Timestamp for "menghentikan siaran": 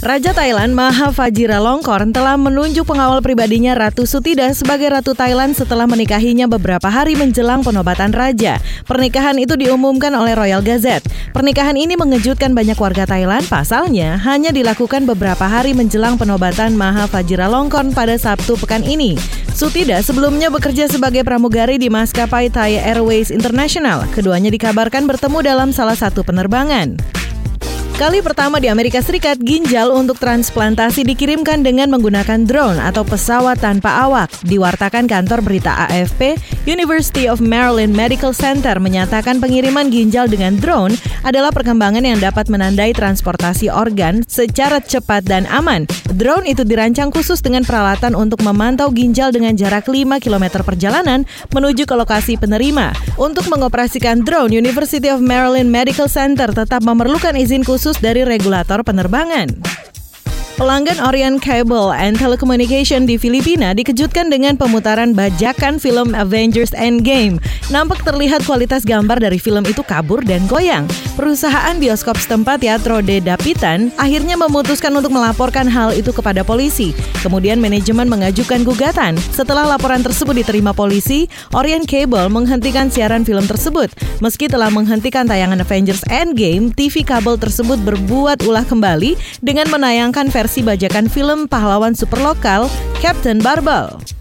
82.28-83.24